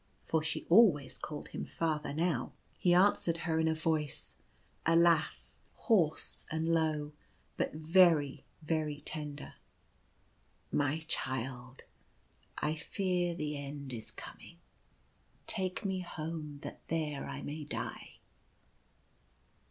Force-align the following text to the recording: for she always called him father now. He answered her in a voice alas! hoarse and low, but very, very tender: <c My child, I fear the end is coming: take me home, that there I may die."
for 0.23 0.41
she 0.41 0.65
always 0.67 1.19
called 1.19 1.49
him 1.49 1.63
father 1.63 2.11
now. 2.11 2.53
He 2.79 2.91
answered 2.91 3.37
her 3.45 3.59
in 3.59 3.67
a 3.67 3.75
voice 3.75 4.35
alas! 4.83 5.59
hoarse 5.75 6.43
and 6.49 6.67
low, 6.67 7.11
but 7.55 7.73
very, 7.75 8.43
very 8.63 9.01
tender: 9.01 9.53
<c 10.71 10.75
My 10.75 11.05
child, 11.07 11.83
I 12.57 12.73
fear 12.73 13.35
the 13.35 13.55
end 13.55 13.93
is 13.93 14.09
coming: 14.09 14.57
take 15.45 15.85
me 15.85 15.99
home, 15.99 16.61
that 16.63 16.81
there 16.87 17.29
I 17.29 17.43
may 17.43 17.63
die." 17.63 18.13